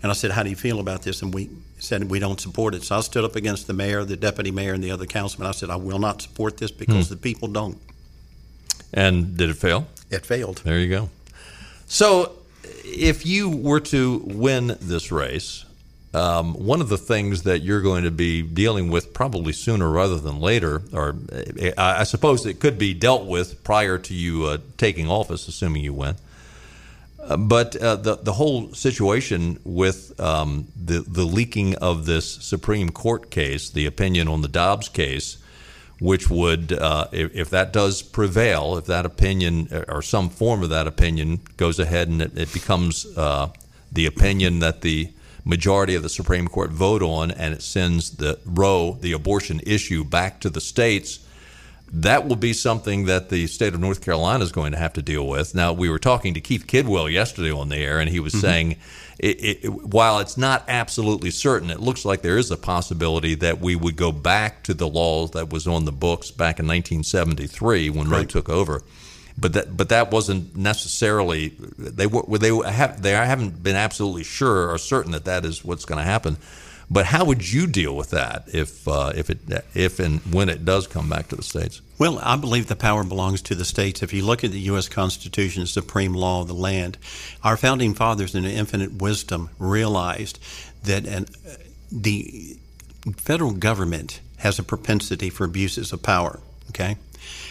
[0.02, 1.22] and I said, How do you feel about this?
[1.22, 2.84] And we said, We don't support it.
[2.84, 5.48] So I stood up against the mayor, the deputy mayor, and the other councilman.
[5.48, 7.14] I said, I will not support this because hmm.
[7.14, 7.78] the people don't.
[8.94, 9.86] And did it fail?
[10.10, 10.58] It failed.
[10.64, 11.10] There you go.
[11.86, 12.37] So
[12.84, 15.64] if you were to win this race,
[16.14, 20.18] um, one of the things that you're going to be dealing with probably sooner rather
[20.18, 21.16] than later, or
[21.76, 25.92] I suppose it could be dealt with prior to you uh, taking office, assuming you
[25.92, 26.16] win.
[27.22, 32.88] Uh, but uh, the the whole situation with um, the the leaking of this Supreme
[32.88, 35.36] Court case, the opinion on the Dobbs case,
[36.00, 40.70] which would, uh, if, if, that does prevail, if that opinion or some form of
[40.70, 43.48] that opinion goes ahead and it, it becomes uh,
[43.90, 45.10] the opinion that the
[45.44, 50.04] majority of the Supreme Court vote on and it sends the Roe, the abortion issue,
[50.04, 51.24] back to the states,
[51.90, 55.02] that will be something that the state of North Carolina is going to have to
[55.02, 55.54] deal with.
[55.54, 58.42] Now, we were talking to Keith Kidwell yesterday on the air, and he was mm-hmm.
[58.42, 58.76] saying
[59.18, 63.60] it, it, while it's not absolutely certain, it looks like there is a possibility that
[63.60, 67.90] we would go back to the law that was on the books back in 1973
[67.90, 68.82] when Roe took over.
[69.36, 74.70] But that, but that wasn't necessarily they were they have they haven't been absolutely sure
[74.70, 76.38] or certain that that is what's going to happen.
[76.90, 79.38] But how would you deal with that if uh, if it
[79.74, 81.82] if and when it does come back to the states?
[81.98, 84.02] Well, I believe the power belongs to the states.
[84.02, 84.88] If you look at the U.S.
[84.88, 86.96] Constitution, supreme law of the land,
[87.44, 90.38] our founding fathers, in infinite wisdom, realized
[90.84, 91.26] that an,
[91.92, 92.56] the
[93.16, 96.40] federal government has a propensity for abuses of power.
[96.70, 96.96] Okay,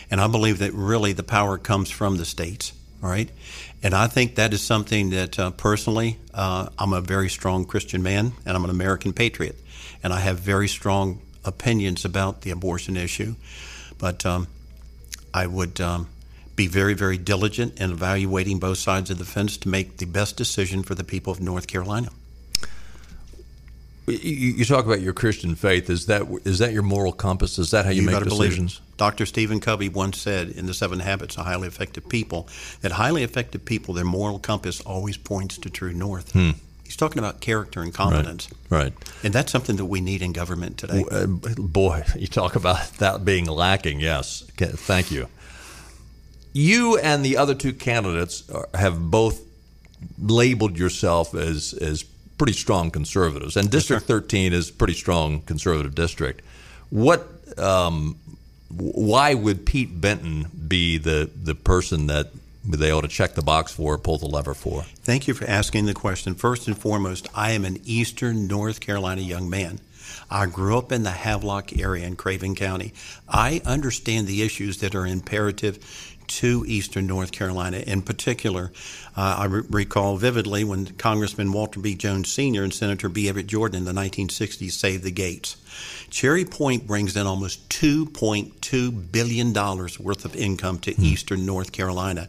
[0.10, 2.74] and I believe that really the power comes from the states.
[3.04, 3.30] All right,
[3.84, 8.02] and I think that is something that uh, personally, uh, I'm a very strong Christian
[8.02, 9.56] man and I'm an American patriot.
[10.04, 13.36] And I have very strong opinions about the abortion issue.
[13.98, 14.48] But um,
[15.34, 16.10] I would um,
[16.56, 20.38] be very, very diligent in evaluating both sides of the fence to make the best
[20.38, 22.10] decision for the people of North Carolina.
[24.10, 25.90] You, talk about your Christian faith.
[25.90, 27.60] Is that is that your moral compass?
[27.60, 28.80] Is that how you, you make decisions?
[28.96, 29.26] Dr.
[29.26, 32.48] Stephen Covey once said in The Seven Habits of Highly Effective People
[32.82, 36.32] that highly effective people, their moral compass always points to true north.
[36.32, 36.52] Hmm.
[36.86, 38.48] He's talking about character and competence.
[38.70, 38.84] Right.
[38.84, 38.94] right.
[39.26, 41.04] And that's something that we need in government today.
[41.12, 44.00] Uh, boy, you talk about that being lacking.
[44.00, 44.50] Yes.
[44.56, 45.28] Thank you.
[46.54, 49.42] You and the other two candidates have both
[50.18, 52.06] labeled yourself as as
[52.38, 56.42] pretty strong conservatives, and District 13 is pretty strong conservative district.
[56.90, 58.18] What, um,
[58.70, 62.28] why would Pete Benton be the the person that
[62.66, 64.84] they ought to check the box for, pull the lever for?
[64.84, 66.36] Thank you for asking the question.
[66.36, 69.80] First and foremost, I am an Eastern North Carolina young man.
[70.30, 72.94] I grew up in the Havelock area in Craven County.
[73.28, 77.78] I understand the issues that are imperative to eastern North Carolina.
[77.78, 78.72] In particular,
[79.16, 81.96] uh, I re- recall vividly when Congressman Walter B.
[81.96, 82.64] Jones Sr.
[82.64, 83.30] and Senator B.
[83.30, 85.58] Everett Jordan in the 1960s saved the gates.
[86.10, 91.04] Cherry Point brings in almost $2.2 billion worth of income to hmm.
[91.04, 92.28] eastern North Carolina.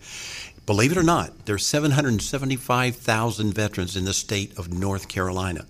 [0.66, 5.64] Believe it or not, there's 775,000 veterans in the state of North Carolina.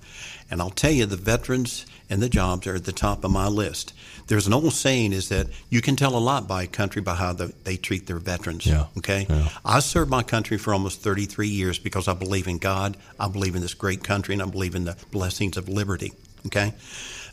[0.51, 3.47] And I'll tell you, the veterans and the jobs are at the top of my
[3.47, 3.93] list.
[4.29, 7.15] There's an old saying is that you can tell a lot by a country by
[7.15, 8.67] how the, they treat their veterans.
[8.67, 8.87] Yeah.
[8.99, 9.27] Okay.
[9.29, 9.49] Yeah.
[9.65, 12.97] I served my country for almost 33 years because I believe in God.
[13.19, 16.13] I believe in this great country, and I believe in the blessings of liberty.
[16.47, 16.75] Okay.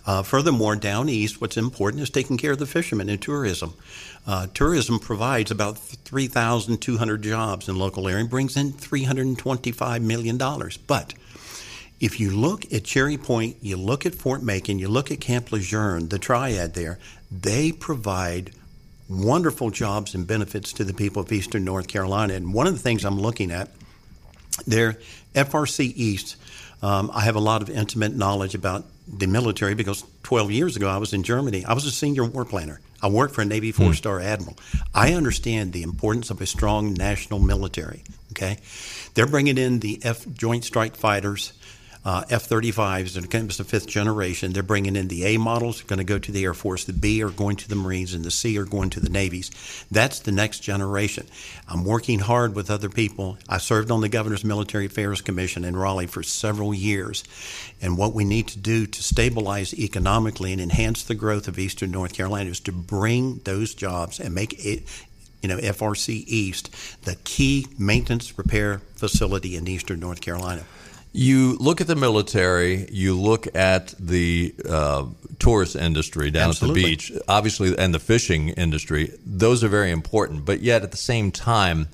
[0.06, 3.74] Uh, furthermore, down east, what's important is taking care of the fishermen and tourism.
[4.28, 10.38] Uh, tourism provides about 3,200 jobs in local area and brings in $325 million.
[10.88, 11.14] But
[12.00, 15.52] if you look at Cherry Point, you look at Fort Macon, you look at Camp
[15.52, 17.00] Lejeune, the triad there,
[17.32, 18.52] they provide
[19.10, 22.34] wonderful jobs and benefits to the people of eastern North Carolina.
[22.34, 23.70] And one of the things I'm looking at
[24.66, 24.98] There,
[25.34, 26.38] FRC East,
[26.82, 30.90] um, I have a lot of intimate knowledge about the military because 12 years ago
[30.90, 31.66] I was in Germany.
[31.66, 32.80] I was a senior war planner.
[33.02, 34.58] I worked for a Navy four star admiral.
[34.94, 38.04] I understand the importance of a strong national military.
[38.32, 38.58] Okay,
[39.14, 41.54] they're bringing in the F Joint Strike Fighters
[42.06, 44.54] uh, F 35s, and it's the fifth generation.
[44.54, 46.84] They're bringing in the A models, going to go to the Air Force.
[46.84, 49.50] The B are going to the Marines, and the C are going to the Navies.
[49.90, 51.26] That's the next generation.
[51.68, 53.40] I'm working hard with other people.
[53.50, 57.24] I served on the Governor's Military Affairs Commission in Raleigh for several years.
[57.82, 61.90] And what we need to do to stabilize economically and enhance the growth of Eastern
[61.90, 64.84] North Carolina is to bring those jobs and make it
[65.42, 70.66] you know, FRC East, the key maintenance repair facility in eastern North Carolina.
[71.18, 75.06] You look at the military, you look at the uh,
[75.40, 76.82] tourist industry down Absolutely.
[76.82, 79.18] at the beach, obviously, and the fishing industry.
[79.26, 80.44] Those are very important.
[80.44, 81.88] But yet, at the same time,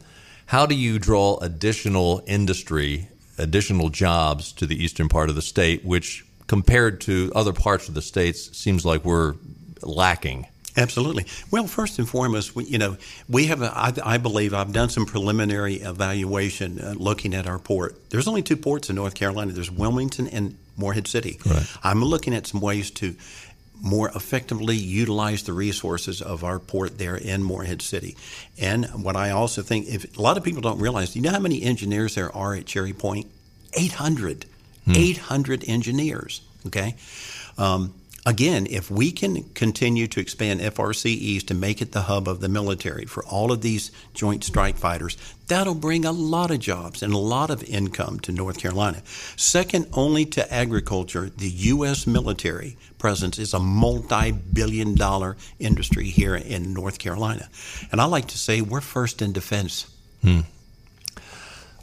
[0.48, 5.86] how do you draw additional industry, additional jobs to the eastern part of the state,
[5.86, 9.36] which compared to other parts of the states seems like we're
[9.84, 10.48] lacking?
[10.78, 11.26] Absolutely.
[11.50, 14.90] Well, first and foremost, we, you know, we have, a, I, I believe, I've done
[14.90, 18.10] some preliminary evaluation uh, looking at our port.
[18.10, 19.52] There's only two ports in North Carolina.
[19.52, 21.40] There's Wilmington and Morehead City.
[21.46, 21.66] Right.
[21.84, 23.16] I'm looking at some ways to
[23.82, 28.16] more effectively utilize the resources of our port there in Morehead City.
[28.60, 31.40] And what I also think, if a lot of people don't realize, you know how
[31.40, 33.28] many engineers there are at Cherry Point?
[33.74, 34.46] 800.
[34.86, 34.92] Hmm.
[34.96, 36.42] 800 engineers.
[36.68, 36.96] Okay.
[37.58, 42.28] Um, Again, if we can continue to expand FRC East and make it the hub
[42.28, 46.60] of the military for all of these joint strike fighters, that'll bring a lot of
[46.60, 49.02] jobs and a lot of income to North Carolina.
[49.38, 52.06] Second only to agriculture, the U.S.
[52.06, 57.50] military presence is a multi billion dollar industry here in North Carolina.
[57.92, 59.92] And I like to say we're first in defense.
[60.22, 60.42] Hmm.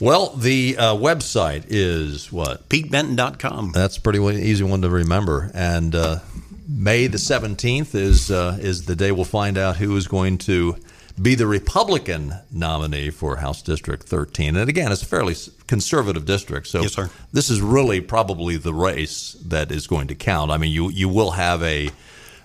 [0.01, 2.69] Well, the uh, website is what?
[2.69, 3.73] PeteBenton.com.
[3.73, 5.51] That's a pretty easy one to remember.
[5.55, 6.21] And uh,
[6.69, 10.77] May the 17th is, uh, is the day we'll find out who is going to
[11.21, 14.55] be the Republican nominee for House District 13.
[14.55, 15.35] And again, it's a fairly
[15.67, 16.69] conservative district.
[16.69, 17.11] So yes, sir.
[17.33, 20.51] this is really probably the race that is going to count.
[20.51, 21.91] I mean, you, you will have a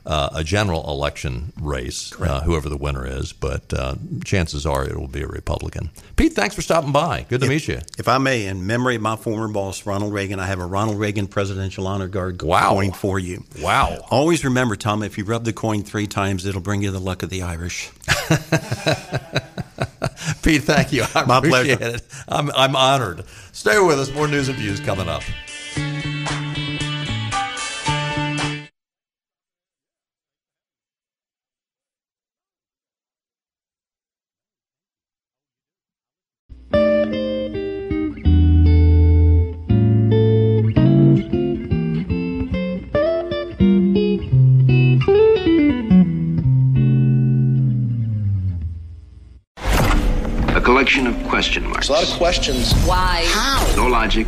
[0.05, 4.97] uh, a general election race, uh, whoever the winner is, but uh, chances are it
[4.97, 5.91] will be a Republican.
[6.15, 7.25] Pete, thanks for stopping by.
[7.29, 7.79] Good to if, meet you.
[7.97, 10.99] If I may, in memory of my former boss, Ronald Reagan, I have a Ronald
[10.99, 12.71] Reagan Presidential Honor Guard wow.
[12.71, 13.45] coin for you.
[13.61, 14.05] Wow.
[14.09, 17.23] Always remember, Tom, if you rub the coin three times, it'll bring you the luck
[17.23, 17.89] of the Irish.
[20.41, 21.05] Pete, thank you.
[21.15, 21.77] I my pleasure.
[21.79, 22.01] It.
[22.27, 23.23] I'm, I'm honored.
[23.53, 24.13] Stay with us.
[24.13, 25.23] More news and views coming up.
[50.61, 51.87] Collection of question marks.
[51.87, 52.73] There's a lot of questions.
[52.85, 53.23] Why?
[53.27, 53.75] How?
[53.75, 54.27] No logic,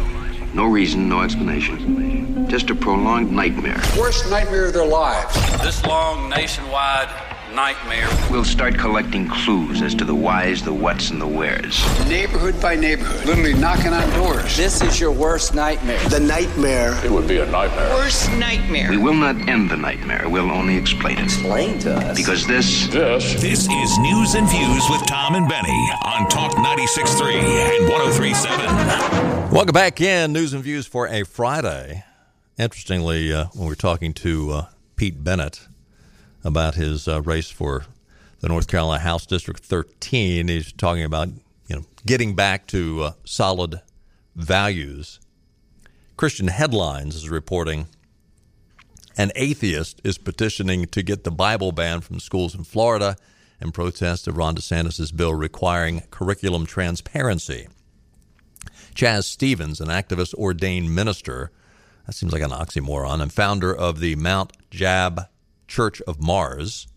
[0.54, 2.48] no reason, no explanation.
[2.50, 3.82] Just a prolonged nightmare.
[3.98, 5.34] Worst nightmare of their lives.
[5.62, 7.10] This long nationwide
[7.56, 8.10] nightmare.
[8.30, 11.82] We'll start collecting clues as to the whys, the whats, and the wheres.
[12.06, 14.58] Neighborhood by neighborhood, literally knocking on doors.
[14.58, 15.98] This is your worst nightmare.
[16.10, 17.00] The nightmare.
[17.06, 17.90] It would be a nightmare.
[17.92, 18.90] Worst nightmare.
[18.90, 20.28] We will not end the nightmare.
[20.28, 21.24] We'll only explain it.
[21.24, 22.18] Explain to us.
[22.18, 22.88] Because this.
[22.88, 23.42] This.
[23.42, 29.52] This is News and Views with Tom and Benny on Talk 96.3 and 103.7.
[29.54, 32.04] Welcome back in News and Views for a Friday.
[32.58, 34.66] Interestingly, uh, when we're talking to uh,
[34.98, 35.52] Pete Benton,
[36.46, 37.86] about his uh, race for
[38.40, 40.48] the North Carolina House District 13.
[40.48, 41.30] He's talking about
[41.68, 43.82] you know getting back to uh, solid
[44.36, 45.20] values.
[46.16, 47.88] Christian Headlines is reporting
[49.18, 53.16] an atheist is petitioning to get the Bible banned from schools in Florida
[53.62, 57.68] in protest of Ron DeSantis' bill requiring curriculum transparency.
[58.94, 61.52] Chaz Stevens, an activist ordained minister,
[62.06, 65.28] that seems like an oxymoron, and founder of the Mount Jab
[65.68, 66.88] Church of Mars.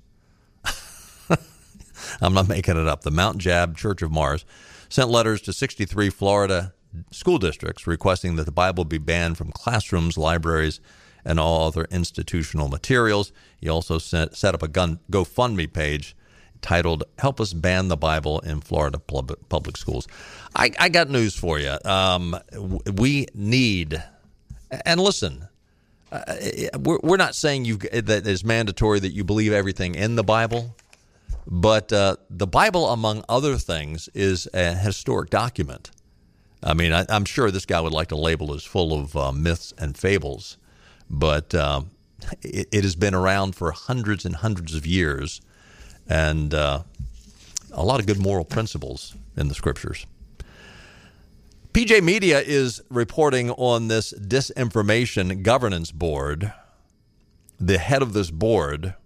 [2.21, 3.03] I'm not making it up.
[3.03, 4.45] The Mount Jab Church of Mars
[4.89, 6.73] sent letters to 63 Florida
[7.11, 10.81] school districts requesting that the Bible be banned from classrooms, libraries,
[11.25, 13.33] and all other institutional materials.
[13.61, 16.17] He also set, set up a gun, GoFundMe page
[16.61, 20.09] titled "Help Us Ban the Bible in Florida Public Schools."
[20.57, 21.77] I, I got news for you.
[21.85, 22.37] Um,
[22.95, 24.03] we need,
[24.85, 25.49] and listen,
[26.11, 26.35] uh,
[26.79, 30.75] we're, we're not saying you that it's mandatory that you believe everything in the Bible,
[31.47, 35.91] but uh, the Bible, among other things, is a historic document.
[36.63, 39.33] I mean, I, am sure this guy would like to label as full of uh,
[39.33, 40.57] myths and fables,
[41.09, 41.83] but uh,
[42.43, 45.41] it, it, has been around for hundreds and hundreds of years,
[46.09, 46.83] and uh,
[47.73, 50.05] a lot of good moral principles in the scriptures.
[51.79, 56.53] PJ Media is reporting on this disinformation governance board.
[57.61, 58.97] The head of this board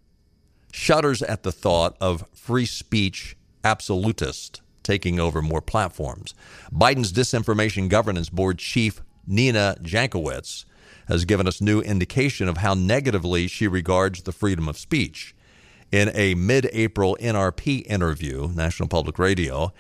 [0.72, 6.32] shudders at the thought of free speech absolutist taking over more platforms.
[6.72, 10.64] Biden's disinformation governance board chief Nina Jankowicz
[11.08, 15.34] has given us new indication of how negatively she regards the freedom of speech.
[15.90, 19.74] In a mid April NRP interview, National Public Radio,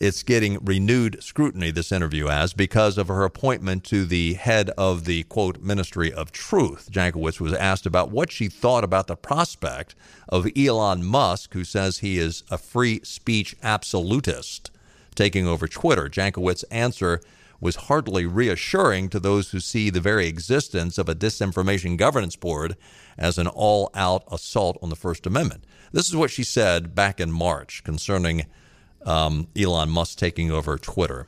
[0.00, 5.04] it's getting renewed scrutiny, this interview has, because of her appointment to the head of
[5.04, 6.90] the, quote, Ministry of Truth.
[6.90, 9.94] Jankowicz was asked about what she thought about the prospect
[10.28, 14.70] of Elon Musk, who says he is a free speech absolutist,
[15.14, 16.08] taking over Twitter.
[16.08, 17.20] Jankowicz's answer
[17.60, 22.76] was hardly reassuring to those who see the very existence of a disinformation governance board
[23.16, 25.62] as an all out assault on the First Amendment.
[25.92, 28.46] This is what she said back in March concerning
[29.04, 31.26] um, Elon Musk taking over Twitter.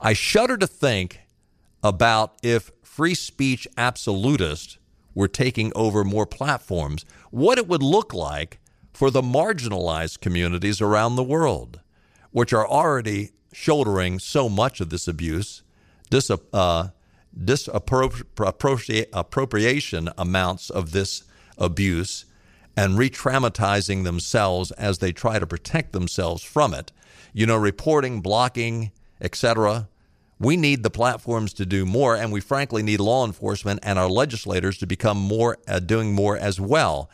[0.00, 1.20] I shudder to think
[1.82, 4.78] about if free speech absolutists
[5.14, 8.58] were taking over more platforms, what it would look like
[8.92, 11.80] for the marginalized communities around the world,
[12.30, 15.62] which are already shouldering so much of this abuse,
[16.10, 16.88] dis, uh,
[17.44, 21.24] disappropriation amounts of this
[21.58, 22.24] abuse,
[22.76, 26.90] and re traumatizing themselves as they try to protect themselves from it.
[27.34, 29.88] You know, reporting, blocking, etc.
[30.38, 34.08] We need the platforms to do more, and we frankly need law enforcement and our
[34.08, 37.10] legislators to become more, uh, doing more as well.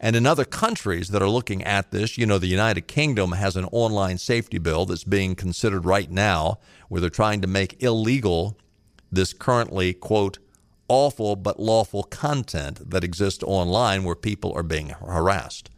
[0.00, 3.56] And in other countries that are looking at this, you know, the United Kingdom has
[3.56, 6.58] an online safety bill that's being considered right now
[6.88, 8.58] where they're trying to make illegal
[9.10, 10.38] this currently, quote,
[10.88, 15.70] awful but lawful content that exists online where people are being harassed.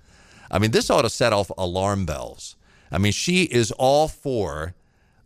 [0.50, 2.55] I mean, this ought to set off alarm bells.
[2.90, 4.74] I mean, she is all for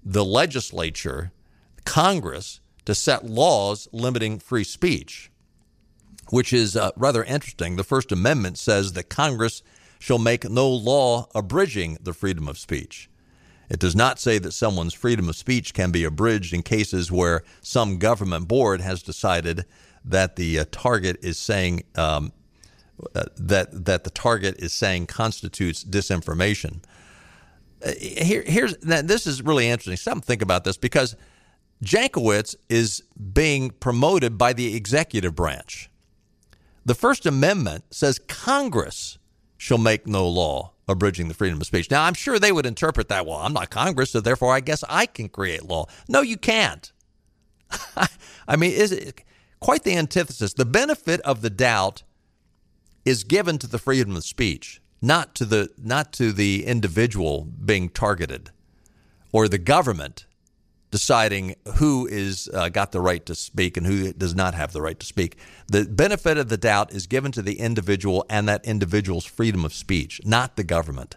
[0.02, 1.32] the legislature,
[1.84, 5.30] Congress, to set laws limiting free speech
[6.30, 7.76] which is uh, rather interesting.
[7.76, 9.62] The First Amendment says that Congress
[9.98, 13.11] shall make no law abridging the freedom of speech.
[13.68, 17.44] It does not say that someone's freedom of speech can be abridged in cases where
[17.61, 19.64] some government board has decided
[20.04, 22.32] that the uh, target is saying um,
[23.14, 26.82] uh, that that the target is saying constitutes disinformation.
[27.84, 29.96] Uh, here, here's this is really interesting.
[29.96, 31.16] Something think about this because
[31.84, 33.02] Jankowicz is
[33.32, 35.90] being promoted by the executive branch.
[36.84, 39.18] The First Amendment says Congress
[39.56, 41.90] shall make no law abridging the freedom of speech.
[41.90, 44.82] Now, I'm sure they would interpret that, well, I'm not Congress, so therefore I guess
[44.88, 45.86] I can create law.
[46.08, 46.90] No, you can't.
[48.48, 49.22] I mean, is it
[49.60, 50.54] quite the antithesis?
[50.54, 52.02] The benefit of the doubt
[53.04, 57.88] is given to the freedom of speech, not to the not to the individual being
[57.88, 58.51] targeted
[59.32, 60.26] or the government
[60.90, 64.82] deciding who is uh, got the right to speak and who does not have the
[64.82, 65.38] right to speak.
[65.68, 69.72] The benefit of the doubt is given to the individual and that individual's freedom of
[69.72, 71.16] speech, not the government.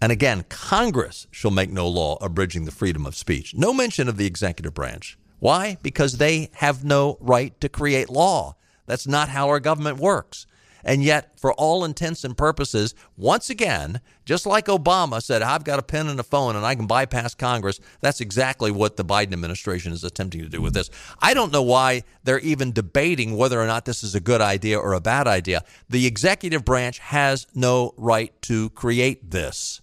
[0.00, 3.54] And again, Congress shall make no law abridging the freedom of speech.
[3.54, 5.18] No mention of the executive branch.
[5.40, 5.76] Why?
[5.82, 8.56] Because they have no right to create law.
[8.86, 10.46] That's not how our government works.
[10.88, 15.78] And yet, for all intents and purposes, once again, just like Obama said, I've got
[15.78, 19.34] a pen and a phone and I can bypass Congress, that's exactly what the Biden
[19.34, 20.88] administration is attempting to do with this.
[21.20, 24.78] I don't know why they're even debating whether or not this is a good idea
[24.78, 25.62] or a bad idea.
[25.90, 29.82] The executive branch has no right to create this.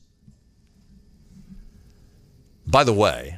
[2.66, 3.38] By the way,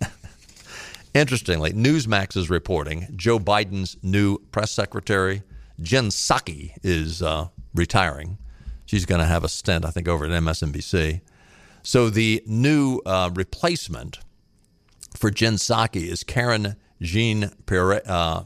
[1.12, 5.42] interestingly, Newsmax is reporting Joe Biden's new press secretary
[5.80, 8.38] Jen Psaki is uh, retiring.
[8.86, 11.20] She's going to have a stint, I think, over at MSNBC.
[11.82, 14.18] So the new uh, replacement
[15.14, 18.44] for Jen Psaki is Karen Jean Peri, uh,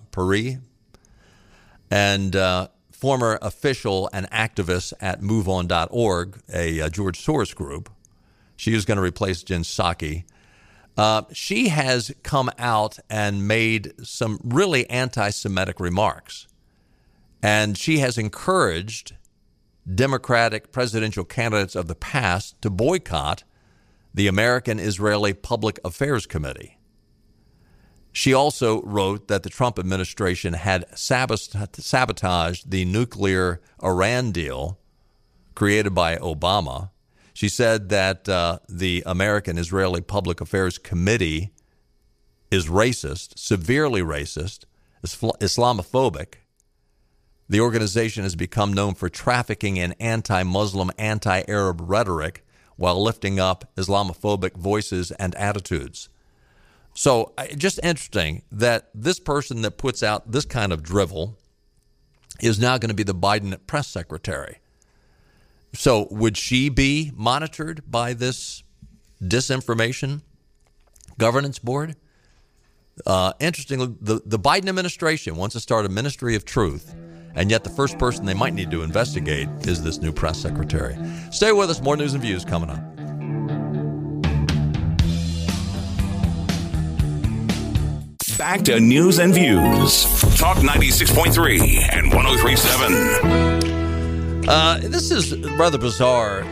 [1.91, 7.91] and uh, former official and activist at MoveOn.org, a uh, George Soros group.
[8.57, 10.24] She is going to replace Jen Psaki.
[10.97, 16.47] Uh, she has come out and made some really anti Semitic remarks.
[17.43, 19.16] And she has encouraged
[19.93, 23.45] Democratic presidential candidates of the past to boycott
[24.12, 26.78] the American Israeli Public Affairs Committee.
[28.12, 34.78] She also wrote that the Trump administration had sabotaged the nuclear Iran deal
[35.55, 36.91] created by Obama.
[37.32, 41.53] She said that uh, the American Israeli Public Affairs Committee
[42.51, 44.64] is racist, severely racist,
[45.05, 46.34] Islamophobic.
[47.51, 52.46] The organization has become known for trafficking in anti Muslim, anti Arab rhetoric
[52.76, 56.09] while lifting up Islamophobic voices and attitudes.
[56.94, 61.36] So, just interesting that this person that puts out this kind of drivel
[62.40, 64.59] is now going to be the Biden press secretary.
[65.74, 68.62] So, would she be monitored by this
[69.20, 70.22] disinformation
[71.18, 71.96] governance board?
[73.05, 76.94] Uh, interestingly, the, the Biden administration wants to start a ministry of truth,
[77.35, 80.97] and yet the first person they might need to investigate is this new press secretary.
[81.31, 81.81] Stay with us.
[81.81, 82.81] More news and views coming up.
[88.39, 90.05] Back to news and views.
[90.39, 94.49] Talk 96.3 and 1037.
[94.49, 96.45] Uh, this is rather bizarre.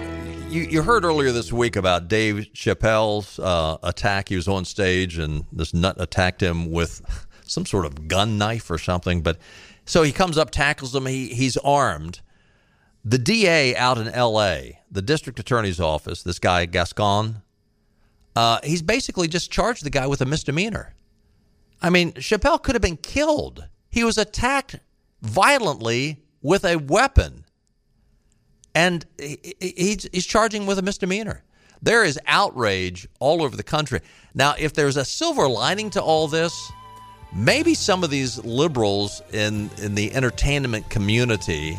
[0.50, 4.28] You, you heard earlier this week about Dave Chappelle's uh, attack.
[4.28, 7.00] He was on stage and this nut attacked him with
[7.44, 9.22] some sort of gun knife or something.
[9.22, 9.38] But
[9.88, 11.06] so he comes up, tackles him.
[11.06, 12.20] He, he's armed.
[13.06, 17.40] The DA out in L.A., the district attorney's office, this guy Gascon,
[18.36, 20.94] uh, he's basically just charged the guy with a misdemeanor.
[21.80, 23.66] I mean, Chappelle could have been killed.
[23.88, 24.78] He was attacked
[25.22, 27.46] violently with a weapon,
[28.74, 31.44] and he's, he's charging with a misdemeanor.
[31.80, 34.00] There is outrage all over the country.
[34.34, 36.70] Now, if there's a silver lining to all this,
[37.32, 41.78] maybe some of these liberals in, in the entertainment community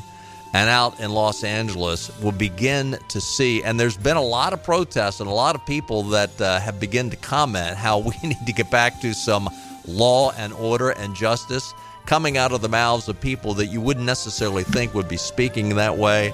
[0.53, 4.63] and out in Los Angeles will begin to see, and there's been a lot of
[4.63, 8.45] protests and a lot of people that uh, have begun to comment how we need
[8.45, 9.49] to get back to some
[9.87, 11.73] law and order and justice
[12.05, 15.75] coming out of the mouths of people that you wouldn't necessarily think would be speaking
[15.75, 16.33] that way.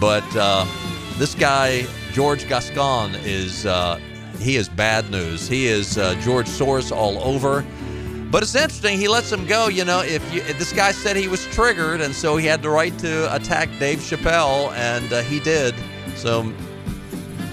[0.00, 0.66] But uh,
[1.18, 4.00] this guy, George Gascon, is uh,
[4.40, 5.46] he is bad news.
[5.48, 7.64] He is uh, George Soros all over.
[8.34, 8.98] But it's interesting.
[8.98, 9.68] He lets him go.
[9.68, 12.68] You know, if, you, this guy said he was triggered, and so he had the
[12.68, 15.72] right to attack Dave Chappelle, and uh, he did.
[16.16, 16.52] So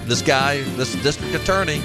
[0.06, 1.80] this guy, this district attorney,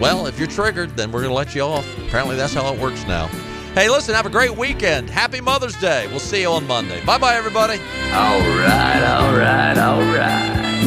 [0.00, 1.86] well, if you're triggered, then we're going to let you off.
[2.08, 3.28] Apparently, that's how it works now.
[3.74, 5.08] Hey, listen, have a great weekend.
[5.08, 6.08] Happy Mother's Day.
[6.08, 7.04] We'll see you on Monday.
[7.04, 7.78] Bye bye, everybody.
[8.12, 10.79] Alright, alright, All right.